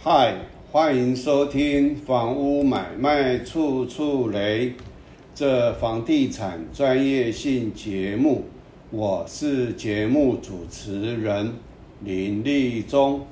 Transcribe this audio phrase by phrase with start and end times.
[0.00, 0.32] 嗨，
[0.70, 4.70] 欢迎收听《房屋买卖处处雷》
[5.34, 8.44] 这房地产专业性节目，
[8.92, 11.52] 我是节目主持人
[12.04, 13.26] 林立忠。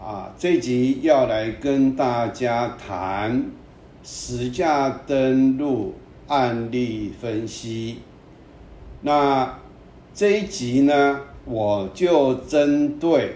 [0.00, 3.50] 啊，这集要来跟大家谈
[4.02, 5.92] 实价登录
[6.26, 7.98] 案例分析。
[9.02, 9.58] 那
[10.14, 13.34] 这一集呢，我就针对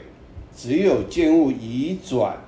[0.57, 2.39] 只有建物移转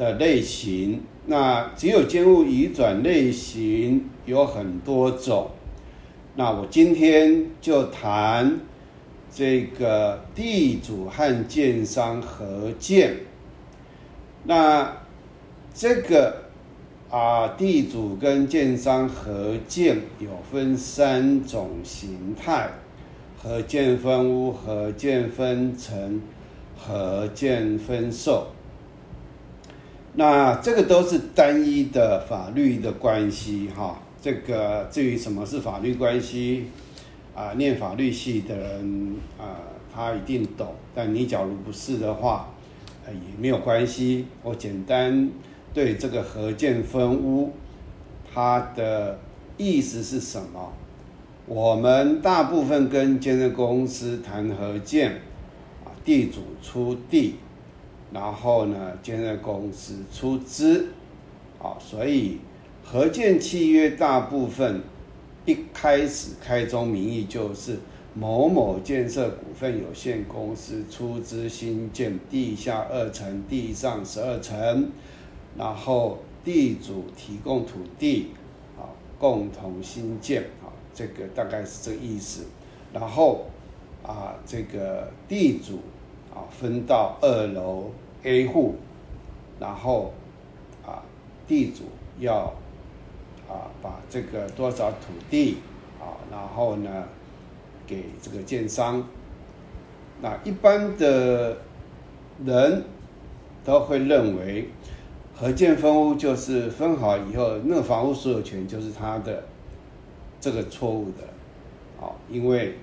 [0.00, 1.02] 的类型。
[1.26, 5.50] 那只有建物移转类型有很多种。
[6.36, 8.58] 那我今天就谈
[9.30, 13.14] 这个地主和建商合建。
[14.44, 14.96] 那
[15.74, 16.44] 这个
[17.10, 22.70] 啊，地主跟建商合建有分三种形态：
[23.36, 26.22] 合建分屋、合建分成、
[26.78, 28.46] 合建分售。
[30.14, 34.00] 那这个都是单一的法律的关系哈。
[34.20, 36.66] 这个至于什么是法律关系
[37.34, 39.56] 啊，念法律系的人啊，
[39.94, 40.74] 他一定懂。
[40.94, 42.50] 但你假如不是的话，
[43.06, 44.26] 也没有关系。
[44.42, 45.30] 我简单
[45.72, 47.52] 对这个合建分屋，
[48.34, 49.18] 它的
[49.56, 50.72] 意思是什么？
[51.46, 55.12] 我们大部分跟建设公司谈合建，
[55.84, 57.36] 啊，地主出地。
[58.12, 60.88] 然后呢，建设公司出资，
[61.60, 62.38] 啊，所以
[62.82, 64.80] 合建契约大部分
[65.46, 67.78] 一开始开宗明义就是
[68.12, 74.90] 某某建设股份有限公司出资新建地下二层、地上十二层，
[75.56, 78.30] 然后地主提供土地，
[78.76, 82.46] 啊，共同新建，啊，这个大概是这个意思。
[82.92, 83.46] 然后
[84.02, 85.78] 啊，这个地主。
[86.34, 87.90] 啊，分到二楼
[88.22, 88.76] A 户，
[89.58, 90.12] 然后
[90.86, 91.02] 啊，
[91.46, 91.84] 地主
[92.18, 92.52] 要
[93.48, 95.58] 啊把这个多少土地
[95.98, 97.04] 啊，然后呢
[97.86, 99.02] 给这个建商。
[100.22, 101.56] 那一般的
[102.44, 102.84] 人
[103.64, 104.68] 都会认为，
[105.34, 109.42] 合建分屋就是分好以后，那个房屋所有权就是他的，
[110.40, 112.74] 这个错误的，啊，因为。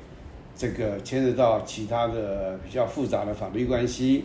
[0.57, 4.23] 这个牵涉到其他的比较复杂的法律关系，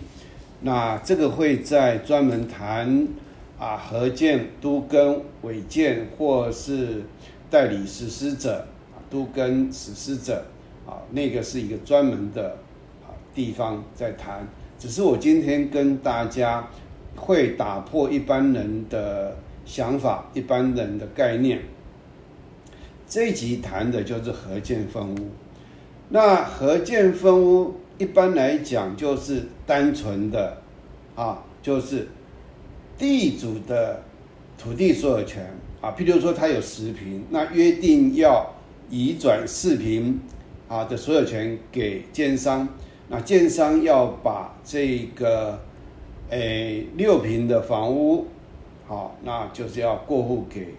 [0.63, 3.07] 那这个会在专门谈
[3.59, 7.03] 啊合建、都跟违建或是
[7.51, 10.43] 代理实施者啊都跟实施者
[10.87, 12.57] 啊那个是一个专门的
[13.03, 14.49] 啊地方在谈。
[14.79, 16.67] 只是我今天跟大家
[17.15, 21.61] 会打破一般人的想法、一般人的概念。
[23.07, 25.29] 这一集谈的就是合建分屋。
[26.15, 30.59] 那合建分屋一般来讲就是单纯的，
[31.17, 32.07] 啊，就是
[32.99, 34.03] 地主的
[34.59, 35.51] 土地所有权
[35.81, 38.55] 啊，譬如说他有十平，那约定要
[38.91, 40.21] 移转四平
[40.69, 42.69] 啊的所有权给建商，
[43.09, 45.59] 那建商要把这个
[46.29, 48.27] 诶六平的房屋，
[48.87, 50.75] 好，那就是要过户给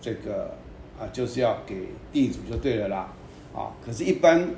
[0.00, 0.54] 这个
[1.00, 1.74] 啊，就是要给
[2.12, 3.12] 地主就对了啦，
[3.52, 4.48] 啊，可是，一般。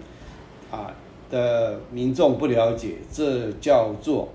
[0.71, 0.95] 啊
[1.31, 4.31] 的民众不了解，这叫做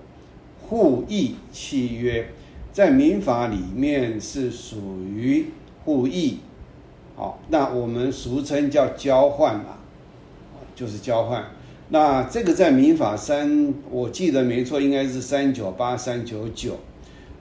[0.67, 2.29] 互议契约，
[2.71, 5.47] 在民法里面是属于
[5.83, 6.39] 互议，
[7.15, 9.77] 好，那我们俗称叫交换嘛，
[10.73, 11.45] 就是交换。
[11.89, 16.77] 那这个在民法三，我记得没错，应该是三九八三九九。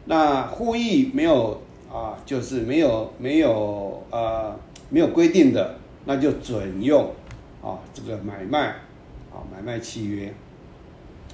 [0.05, 4.55] 那互议没有啊，就是没有没有呃
[4.91, 7.11] 没有规定的，那就准用
[7.63, 8.77] 啊这个买卖。
[9.35, 10.33] 啊，买卖契约。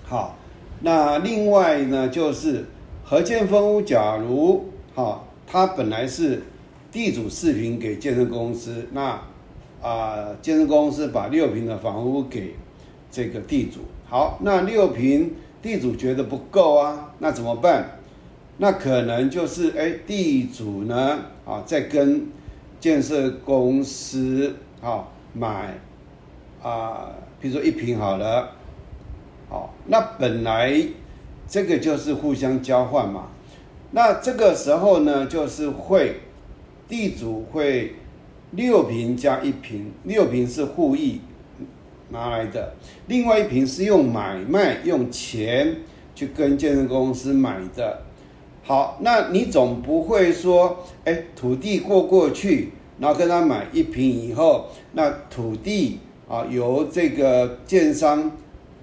[0.02, 0.36] 好，
[0.80, 2.64] 那另外呢，就是
[3.04, 6.42] 合建分屋，假如哈，它本来是
[6.90, 9.20] 地主四平给建设公司，那
[9.82, 12.54] 啊，建设公司把六平的房屋给
[13.10, 13.80] 这个地主。
[14.08, 17.98] 好，那六平地主觉得不够啊，那怎么办？
[18.58, 22.26] 那可能就是哎，地主呢啊，在跟
[22.78, 25.78] 建设公司啊买
[26.62, 27.10] 啊。
[27.42, 28.50] 比如说一瓶好了，
[29.48, 30.78] 好，那本来
[31.48, 33.28] 这个就是互相交换嘛。
[33.92, 36.20] 那这个时候呢，就是会
[36.86, 37.94] 地主会
[38.50, 41.22] 六瓶加一瓶，六瓶是互益
[42.10, 42.74] 拿来的，
[43.06, 45.76] 另外一瓶是用买卖用钱
[46.14, 48.02] 去跟建设公司买的。
[48.62, 56.00] 好，那你总不会说，哎，土地过过去，然后跟他买一瓶以后，那土地。
[56.30, 58.30] 啊，由这个建商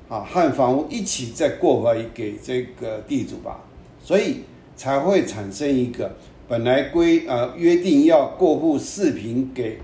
[0.09, 3.61] 啊和房屋一起再过回给这个地主吧，
[4.03, 4.41] 所以
[4.75, 6.11] 才会产生一个
[6.45, 9.77] 本来规呃约定要过户四平给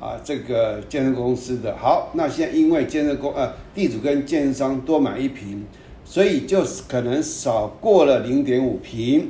[0.00, 5.64] 啊这个建设公司的，好，那现在因为建设公呃地主跟建商多买一平，
[6.04, 9.28] 所以就可能少过了零点五平，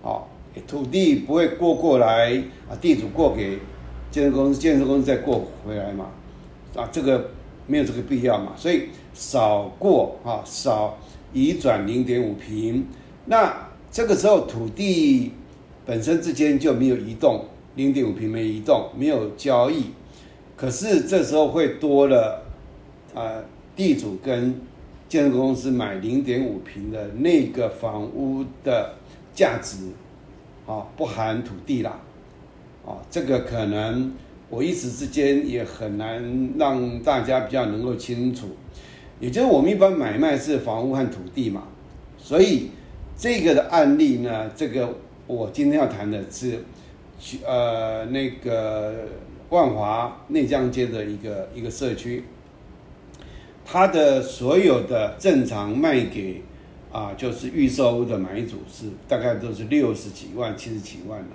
[0.00, 0.28] 好，
[0.68, 2.40] 土地不会过过来
[2.70, 3.58] 啊，地主过给
[4.12, 6.06] 建设公司，建设公司再过回来嘛，
[6.74, 7.30] 啊，这个
[7.66, 10.98] 没有这个必要嘛，所以少过啊少
[11.32, 12.86] 移转零点五平，
[13.26, 15.32] 那这个时候土地
[15.84, 17.44] 本身之间就没有移动，
[17.74, 19.86] 零点五平没移动，没有交易，
[20.56, 22.44] 可是这时候会多了
[23.14, 23.42] 啊，
[23.74, 24.60] 地主跟
[25.08, 28.94] 建设公司买零点五平的那个房屋的
[29.34, 29.76] 价值。
[30.66, 31.98] 啊，不含土地啦，
[32.84, 34.12] 啊，这个可能
[34.50, 38.48] 我一时之间也很难让大家比较能够清楚。
[39.20, 41.64] 也就是我们一般买卖是房屋和土地嘛，
[42.16, 42.70] 所以
[43.16, 44.96] 这个的案例呢，这个
[45.26, 46.58] 我今天要谈的是，
[47.46, 48.94] 呃，那个
[49.50, 52.24] 万华内江街的一个一个社区，
[53.64, 56.42] 它的所有的正常卖给。
[56.90, 61.26] 啊，就是预售屋的买主是大概都是六十几万、七十几万了。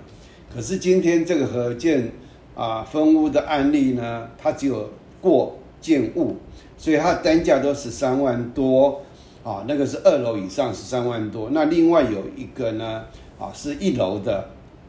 [0.52, 2.10] 可是今天这个合建
[2.54, 4.90] 啊分屋的案例呢，它只有
[5.20, 6.36] 过建物，
[6.76, 9.02] 所以它单价都十三万多
[9.42, 9.64] 啊。
[9.66, 11.50] 那个是二楼以上十三万多。
[11.50, 13.04] 那另外有一个呢
[13.38, 14.48] 啊，是一楼的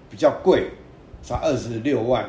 [0.09, 0.69] 比较贵，
[1.21, 2.23] 才二十六万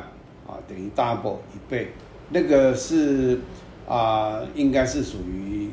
[0.47, 1.89] 啊，等于 double 一倍。
[2.29, 3.39] 那个是
[3.87, 5.69] 啊，应该是属于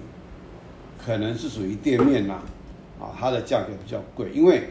[1.04, 2.42] 可能是属于店面啦。
[3.00, 4.68] 啊，它的价格比较贵，因为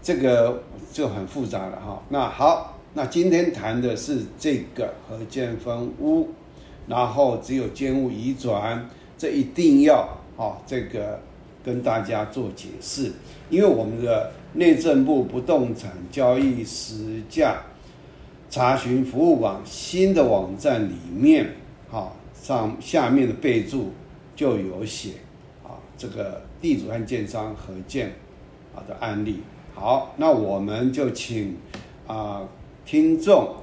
[0.00, 2.00] 这个就很复杂了哈。
[2.08, 6.30] 那好，那今天谈的是这个合建分屋，
[6.88, 11.20] 然后只有建物移转，这一定要啊这个
[11.64, 13.12] 跟大家做解释，
[13.50, 17.62] 因为我们的内政部不动产交易实价
[18.50, 21.54] 查询服务网新的网站里面，
[21.88, 22.10] 哈
[22.42, 23.92] 上下面的备注
[24.34, 25.10] 就有写
[25.62, 26.42] 啊这个。
[26.60, 28.08] 地主和建商合建
[28.74, 29.38] 啊的案例，
[29.76, 31.56] 好，那我们就请
[32.04, 32.42] 啊
[32.90, 33.54] 听众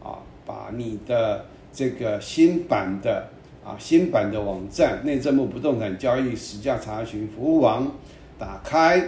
[0.00, 3.26] 啊把你的这个新版的
[3.64, 7.90] 啊新版的网站内政部不动产交易实价查询服务网
[8.38, 9.02] 打开，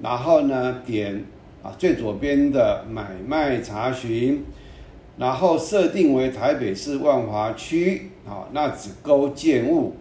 [0.00, 1.22] 然后呢点
[1.62, 4.42] 啊最左边的买卖查询，
[5.18, 9.96] 然后设定为台北市万华区，啊，那只勾建物。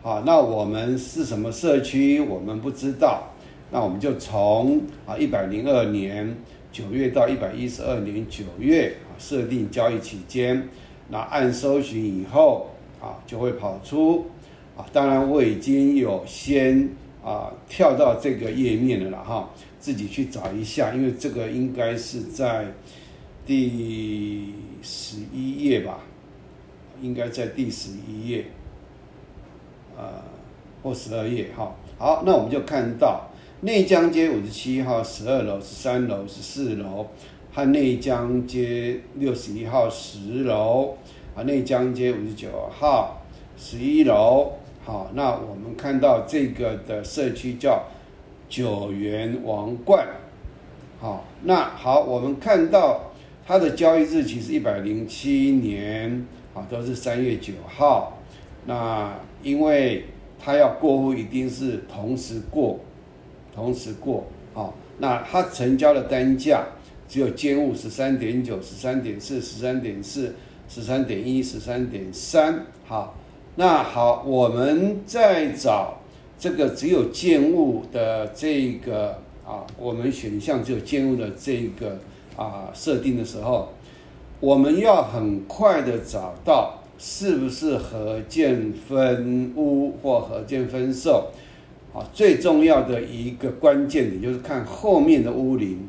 [0.00, 2.20] 好，那我们是什么社区？
[2.20, 3.24] 我们不知道。
[3.72, 6.36] 那我们就从啊一百零二年
[6.72, 10.68] 九月到一百一十二年九月啊设定交易期间，
[11.08, 12.70] 那按搜寻以后
[13.00, 14.26] 啊就会跑出
[14.76, 14.86] 啊。
[14.92, 16.88] 当然我已经有先
[17.24, 22.66] 啊跳到这个页面了了哈，自己去找一下，因为这个应该是在
[23.44, 26.00] 第十一页吧，
[27.02, 28.44] 应该在第十一页。
[29.98, 30.22] 呃，
[30.82, 33.28] 或十二页哈，好，那我们就看到
[33.62, 37.06] 内江街五十七号十二楼、十三楼、十四楼，
[37.52, 40.96] 和内江街六十一号十楼，
[41.34, 43.20] 啊，内江街五十九号
[43.58, 44.52] 十一楼，
[44.82, 47.84] 好，那我们看到这个的社区叫
[48.48, 50.06] 九元王冠，
[50.98, 53.12] 好，那好，我们看到
[53.46, 58.16] 它的交易日期是一百零七年，啊，都是三月九号。
[58.64, 59.12] 那
[59.42, 60.06] 因为
[60.42, 62.80] 他要过户，一定是同时过，
[63.54, 66.64] 同时过，好，那他成交的单价
[67.08, 70.34] 只有间物十三点九、十三点四、十三点四、
[70.68, 73.14] 十三点一、十三点三，好，
[73.56, 75.98] 那好，我们在找
[76.38, 81.98] 这个只有建物的这个啊，我们选项只有建物的这个
[82.36, 83.70] 啊设定的时候，
[84.40, 86.76] 我们要很快的找到。
[87.02, 91.30] 是不是合建分屋或合建分售？
[91.92, 95.88] 啊，最重要的一个关键点就是看后面的屋龄。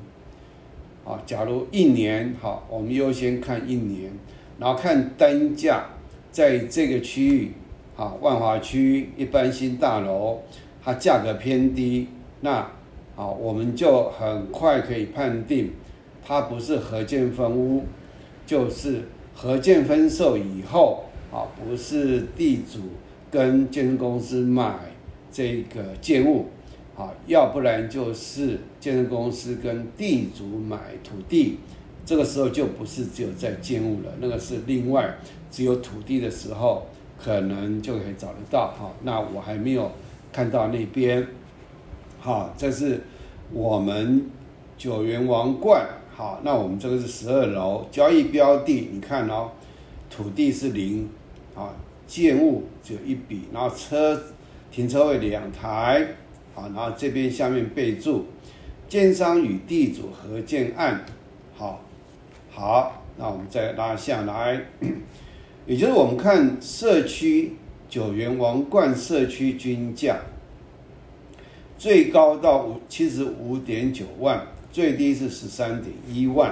[1.05, 4.11] 啊，假如一年，好，我们优先看一年，
[4.59, 5.85] 然后看单价，
[6.31, 7.51] 在这个区域，
[7.97, 10.39] 啊，万华区一般新大楼，
[10.83, 12.07] 它价格偏低，
[12.41, 12.51] 那，
[13.15, 15.71] 啊，我们就很快可以判定，
[16.23, 17.83] 它不是合建分屋，
[18.45, 19.03] 就是。
[19.33, 22.79] 合建分售以后，啊，不是地主
[23.31, 24.75] 跟建设公司买
[25.31, 26.47] 这个建物，
[26.97, 31.57] 啊，要不然就是建设公司跟地主买土地，
[32.05, 35.17] 这个时候就不是只有在建物了，那个是另外
[35.49, 36.85] 只有土地的时候，
[37.17, 39.91] 可能就可以找得到，哈，那我还没有
[40.33, 41.25] 看到那边，
[42.19, 43.01] 好，这是
[43.53, 44.29] 我们
[44.77, 49.51] 九元王冠，好，那我们这个是十二楼交易标的，你看哦，
[50.09, 51.07] 土地是零，
[51.55, 51.73] 啊，
[52.07, 54.21] 建物只有一笔，然后车
[54.71, 56.07] 停车位两台，
[56.55, 58.25] 好，然后这边下面备注，
[58.87, 61.03] 建商与地主合建案，
[61.55, 61.83] 好，
[62.49, 64.61] 好，那我们再拉下来，
[65.67, 67.53] 也就是我们看社区
[67.89, 70.17] 九元王冠社区均价。
[71.77, 76.51] 最高到五七十五点九万，最低是十三点一万。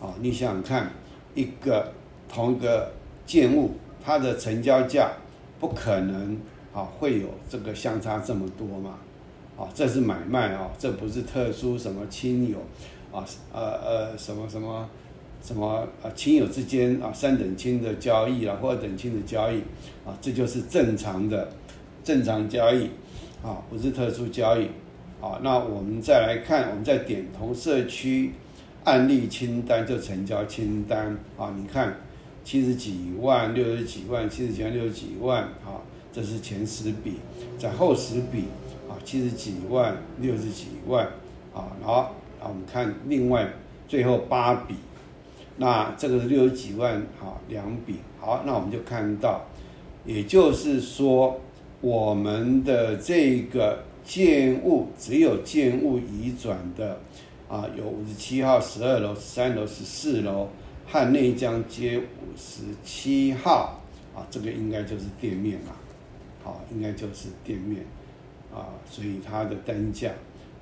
[0.00, 0.90] 啊，你想想看，
[1.34, 1.92] 一个
[2.26, 2.90] 同一个
[3.26, 3.72] 建物，
[4.02, 5.12] 它的成交价
[5.58, 6.38] 不可能
[6.72, 8.98] 啊会有这个相差这么多嘛？
[9.58, 12.58] 啊，这是买卖啊，这不是特殊什么亲友
[13.12, 14.88] 啊，呃呃什么什么
[15.42, 19.60] 什么啊亲友之间啊三等亲的交易啊，或二等亲的交易
[20.04, 21.48] 啊，这就是正常的
[22.02, 22.88] 正常交易。
[23.42, 24.66] 啊，不是特殊交易，
[25.18, 28.34] 啊，那我们再来看，我们在点同社区
[28.84, 31.96] 案例清单就成交清单，啊，你看
[32.44, 35.80] 七十几万、六十几万、七十几万、六十几万，啊，
[36.12, 37.16] 这是前十笔，
[37.58, 38.44] 在后十笔，
[38.88, 41.06] 啊，七十几万、六十几万，
[41.54, 43.52] 啊，好，那我们看另外
[43.88, 44.74] 最后八笔，
[45.56, 49.42] 那这个是六十几万，啊，两笔，好，那我们就看到，
[50.04, 51.40] 也就是说。
[51.82, 57.00] 我们的这个建物只有建物移转的
[57.48, 60.50] 啊，有五十七号十二楼、十三楼、十四楼
[60.86, 63.80] 和内江街五十七号
[64.14, 65.74] 啊，这个应该就是店面了，
[66.50, 67.84] 啊，应该就是店面
[68.52, 70.10] 啊，所以它的单价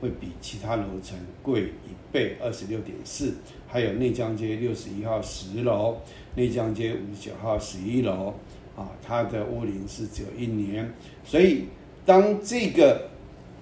[0.00, 3.34] 会比其他楼层贵一倍，二十六点四。
[3.66, 5.96] 还有内江街六十一号十楼、
[6.34, 8.34] 内江街五十九号十一楼。
[8.76, 10.88] 啊，它的屋龄是只有一年，
[11.24, 11.64] 所以
[12.06, 13.08] 当这个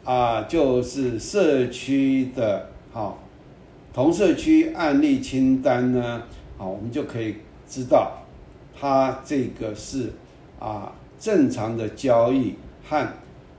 [0.05, 3.17] 啊，就是社区的哈
[3.95, 6.23] 同社区案例清单呢，
[6.59, 8.27] 啊，我们就可以知道，
[8.79, 10.13] 它这个是
[10.59, 12.55] 啊正常的交易
[12.85, 13.07] 和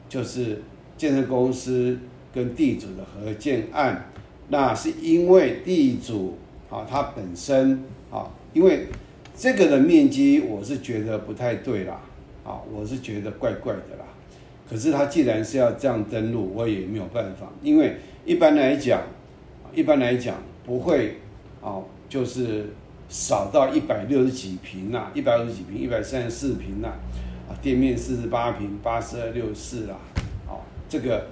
[0.09, 0.61] 就是
[0.97, 1.97] 建设公司
[2.33, 4.09] 跟地主的合建案，
[4.49, 6.37] 那是因为地主
[6.69, 8.87] 啊他本身啊因为。
[9.39, 12.01] 这个的面积我是觉得不太对啦，
[12.43, 14.05] 啊，我是觉得怪怪的啦。
[14.67, 19.03] 可是他既然是要这样登录，我也没有办法，因为一般来讲，
[19.75, 21.17] 一般来讲不会，
[21.61, 21.77] 啊，
[22.09, 22.65] 就是
[23.09, 26.97] 少到一百六十几平呐，一百六十几平，一百三十四平呐，啊，
[27.49, 29.95] 啊店面四十八平，八十二六四啦，
[30.47, 31.27] 啊，这个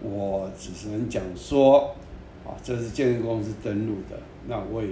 [0.00, 1.94] 我只能讲说，
[2.44, 4.88] 啊，这是建设公司登录的，那我也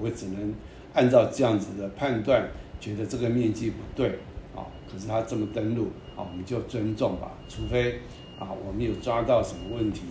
[0.00, 0.54] 我只能。
[0.96, 4.10] 按照这样子的判断，觉得这个面积不对
[4.54, 7.32] 啊，可是他这么登录啊，我们就尊重吧。
[7.48, 7.98] 除非
[8.38, 10.02] 啊，我们有抓到什么问题。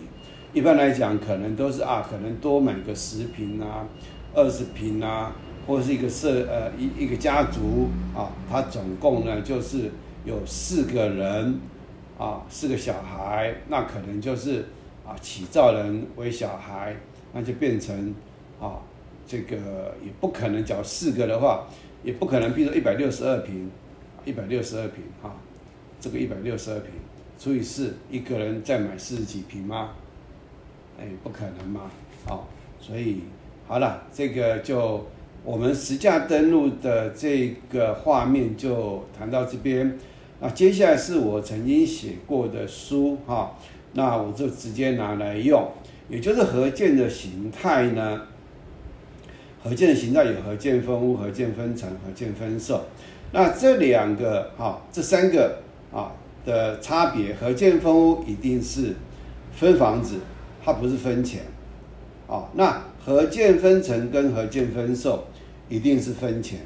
[0.52, 3.88] 一般来讲，可能都是啊，可能多买个十平啊、
[4.34, 5.34] 二十平啊，
[5.66, 9.90] 或者是一个社呃一一个家族啊，他总共呢就是
[10.24, 11.60] 有四个人
[12.18, 14.66] 啊，四个小孩，那可能就是
[15.06, 16.96] 啊起造人为小孩，
[17.32, 18.14] 那就变成
[18.60, 18.78] 啊。
[19.26, 19.56] 这个
[20.04, 21.66] 也不可能，缴四个的话，
[22.02, 23.70] 也不可能，比如说一百六十二平，
[24.22, 25.34] 一百六十二平啊，
[25.98, 26.90] 这个一百六十二平
[27.38, 29.92] 除以四，一个人再买四十几平吗？
[31.00, 31.90] 哎，不可能嘛，
[32.26, 32.46] 好，
[32.78, 33.22] 所以
[33.66, 35.06] 好了，这个就
[35.44, 39.98] 我们实价登录的这个画面就谈到这边，
[40.40, 43.52] 那接下来是我曾经写过的书哈，
[43.92, 45.70] 那我就直接拿来用，
[46.08, 48.22] 也就是合建的形态呢。
[49.62, 52.82] 合建的形态有合建分屋、合建分层、合建分售。
[53.32, 55.58] 那这两个哈，这三个
[55.92, 56.12] 啊
[56.46, 58.94] 的差别，合建分屋一定是
[59.52, 60.16] 分房子，
[60.64, 61.42] 它不是分钱
[62.26, 62.48] 啊。
[62.54, 65.24] 那合建分层跟合建分售
[65.68, 66.60] 一定是分钱。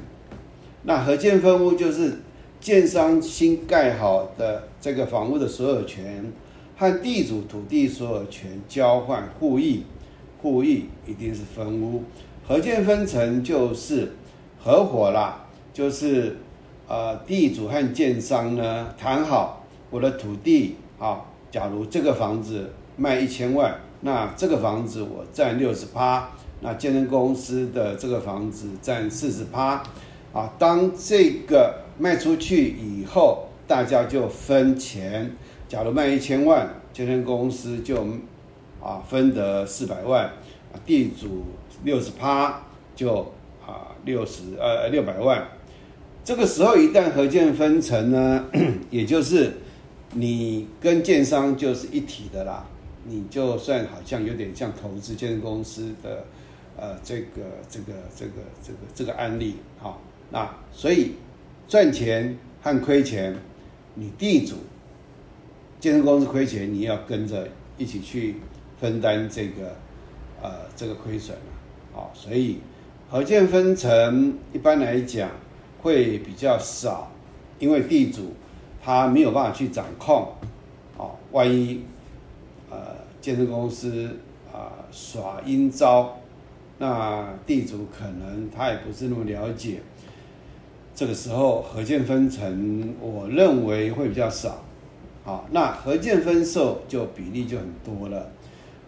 [0.83, 2.19] 那合建分屋就是
[2.59, 6.31] 建商新盖好的这个房屋的所有权
[6.77, 9.83] 和地主土地所有权交换互议，
[10.41, 12.03] 互议一定是分屋。
[12.47, 14.13] 合建分成就是
[14.59, 16.37] 合伙啦，就是
[16.87, 29.83] 呃地主和建商呢谈好，我的土地啊，假如这个房子卖一千万，那这个房子我占六十八，那建设公司的这个房子占四十趴，
[30.33, 35.35] 啊，当这个卖出去以后，大家就分钱，
[35.67, 38.05] 假如卖一千万，建设公司就
[38.81, 40.31] 啊分得四百万，
[40.85, 41.45] 地主。
[41.85, 42.61] 六十趴
[42.93, 43.19] 就
[43.65, 45.47] 啊六十呃六百万，
[46.25, 48.43] 这个时候一旦合建分成呢，
[48.89, 49.53] 也就是
[50.11, 52.65] 你跟建商就是一体的啦，
[53.05, 56.25] 你就算好像有点像投资建设公司的，
[56.79, 58.31] 呃，这个这个这个
[58.63, 59.99] 这个这个案例，好，
[60.31, 61.15] 那所以
[61.67, 63.35] 赚钱和亏钱，
[63.95, 64.55] 你地主
[65.79, 68.35] 建设公司亏钱，你要跟着一起去
[68.79, 69.75] 分担这个
[70.41, 71.37] 呃这个亏损
[71.93, 72.59] 好，所以
[73.09, 75.29] 合建分成一般来讲
[75.81, 77.11] 会比较少，
[77.59, 78.33] 因为地主
[78.81, 80.33] 他没有办法去掌控，
[80.97, 81.83] 哦，万一。
[82.71, 84.15] 呃，建设公司
[84.53, 86.18] 啊耍阴招，
[86.79, 89.81] 那地主可能他也不是那么了解。
[90.95, 94.63] 这个时候合建分成，我认为会比较少。
[95.23, 98.31] 好，那合建分售就比例就很多了。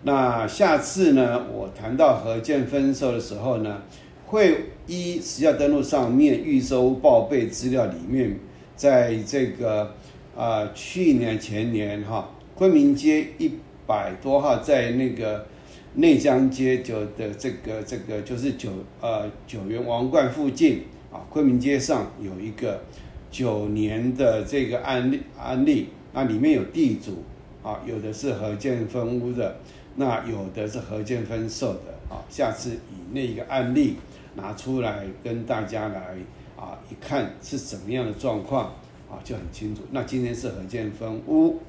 [0.01, 3.83] 那下次呢，我谈到合建分售的时候呢，
[4.25, 8.39] 会依实价登录上面预收报备资料里面，
[8.75, 9.93] 在这个
[10.36, 13.51] 啊去年前年哈昆明街一。
[13.88, 15.45] 百多号在那个
[15.93, 18.71] 内江街九的这个这个就是九
[19.01, 22.81] 呃九元王冠附近啊，昆明街上有一个
[23.29, 27.24] 九年的这个案例案例，那里面有地主
[27.62, 29.57] 啊，有的是合建分屋的，
[29.98, 32.24] 那有的是合建分售的啊。
[32.29, 33.98] 下次以那个案例
[34.36, 36.15] 拿出来跟大家来
[36.55, 38.67] 啊一看是怎么样的状况
[39.10, 39.81] 啊就很清楚。
[39.91, 41.60] 那今天是合建分屋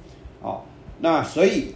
[0.41, 0.63] 啊，
[1.01, 1.73] 那所以。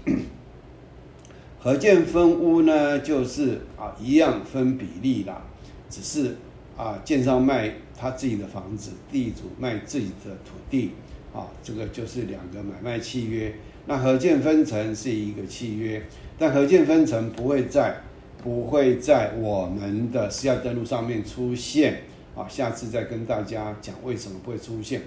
[1.67, 5.41] 合建分屋呢，就是啊一样分比例啦，
[5.89, 6.37] 只是
[6.77, 7.69] 啊建商卖
[7.99, 10.91] 他自己的房子，地主卖自己的土地，
[11.33, 13.53] 啊这个就是两个买卖契约。
[13.85, 16.01] 那合建分成是一个契约，
[16.39, 17.97] 但合建分成不会在
[18.41, 25.01] 不会在我们的私下登录上面出现啊，下次再跟大家讲为什么不会出现。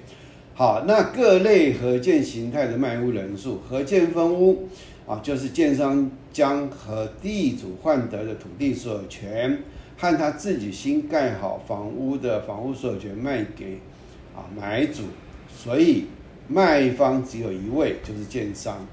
[0.52, 4.68] 好，那各类合建形态的卖屋人数，合建分屋。
[5.10, 9.58] 啊，就是建商将和地主换得的土地所有权
[9.98, 13.80] 和他自己新盖好房屋的房屋所有权卖给
[14.36, 15.02] 啊买主，
[15.52, 16.04] 所以
[16.46, 18.86] 卖方只有一位，就是建商，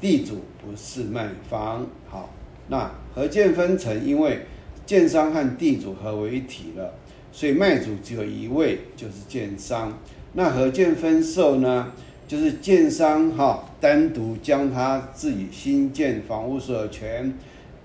[0.00, 1.86] 地主不是卖方。
[2.08, 2.30] 好，
[2.68, 4.46] 那合建分成，因为
[4.86, 6.94] 建商和地主合为一体了，
[7.30, 9.98] 所以卖主只有一位，就是建商。
[10.32, 11.92] 那合建分售呢？
[12.28, 17.32] 就是建商哈，单独将他自己新建房屋所有权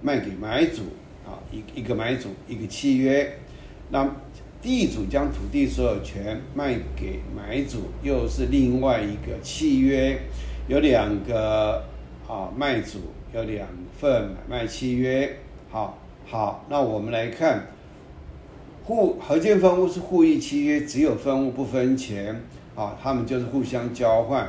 [0.01, 0.81] 卖给买主
[1.25, 3.39] 啊，一一个买主一个契约。
[3.89, 4.05] 那
[4.61, 10.19] 地主将土地所有权卖给买主，又是另外一个契约。
[10.67, 11.85] 有两个
[12.27, 12.99] 啊卖主，
[13.33, 13.65] 有两
[13.97, 15.37] 份买卖契约。
[15.69, 17.67] 好，好，那我们来看，
[18.83, 22.41] 互合建分屋是互议契约，只有分屋不分钱。
[22.75, 24.45] 啊，他们就是互相交换，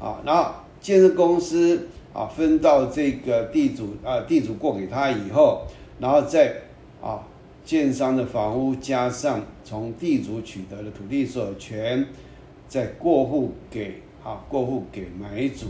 [0.00, 5.66] 啊，然后建设公司啊分到这个地主啊，地主过给他以后，
[5.98, 6.54] 然后再
[7.02, 7.22] 啊
[7.64, 12.06] 建商的房屋加上从地主取得的土地所有权，
[12.68, 15.66] 再过户给啊过户给买主，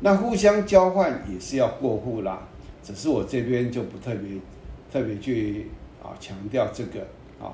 [0.00, 2.46] 那互相交换也是要过户啦，
[2.82, 4.38] 只是我这边就不特别
[4.92, 5.66] 特别去
[6.00, 7.00] 啊强调这个
[7.44, 7.52] 啊，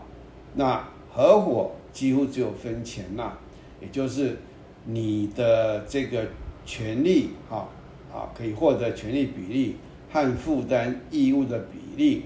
[0.55, 3.38] 那合伙几乎只有分钱啦。
[3.85, 4.38] 也就是
[4.87, 6.27] 你的这个
[6.64, 7.68] 权利，哈
[8.11, 9.77] 啊，可以获得权利比例
[10.11, 12.25] 和负担义务的比例，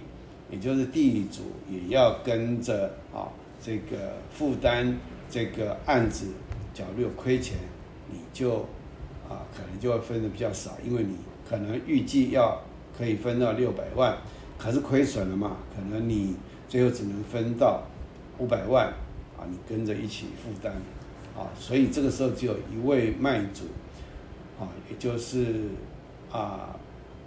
[0.51, 3.27] 也就是地主也要跟着啊，
[3.61, 4.97] 这个负担
[5.29, 6.27] 这个案子，
[6.73, 7.57] 假如有亏钱，
[8.09, 8.61] 你就
[9.29, 11.16] 啊，可能就会分的比较少，因为你
[11.49, 12.61] 可能预计要
[12.97, 14.16] 可以分到六百万，
[14.57, 16.37] 可是亏损了嘛，可能你
[16.68, 17.83] 最后只能分到
[18.38, 18.87] 五百万，
[19.37, 20.73] 啊，你跟着一起负担。
[21.38, 23.66] 啊，所以这个时候只有一位卖主，
[24.59, 25.68] 啊，也就是
[26.33, 26.74] 啊，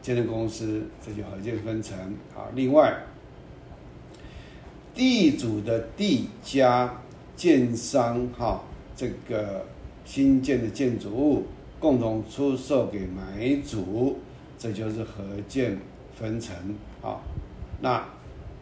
[0.01, 1.97] 建设公司，这就合建分成
[2.35, 2.51] 啊。
[2.53, 2.93] 另外，
[4.93, 7.01] 地主的地加
[7.37, 8.61] 建商哈，
[8.97, 9.65] 这个
[10.03, 11.45] 新建的建筑物
[11.79, 14.19] 共同出售给买主，
[14.59, 15.79] 这就是合建
[16.13, 16.53] 分成
[17.01, 17.21] 啊。
[17.79, 18.03] 那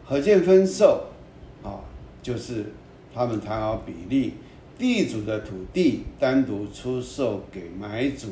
[0.06, 1.08] 合建分售
[1.64, 1.82] 啊，
[2.22, 2.66] 就是
[3.16, 4.36] 他们谈好比例。
[4.80, 8.30] 地主的土地单独出售给买主，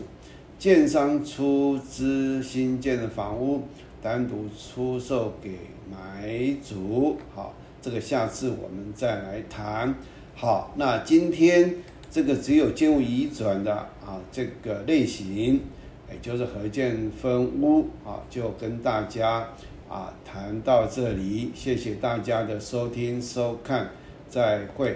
[0.58, 3.64] 建商出资新建的房屋
[4.02, 5.58] 单独出售给
[5.92, 7.18] 买主。
[7.36, 9.94] 好，这个下次我们再来谈。
[10.36, 11.76] 好，那今天
[12.10, 15.60] 这个只有建物移转的啊，这个类型，
[16.10, 19.50] 也就是合建分屋啊，就跟大家
[19.90, 21.52] 啊谈到这里。
[21.54, 23.90] 谢谢大家的收听收看，
[24.30, 24.96] 再会。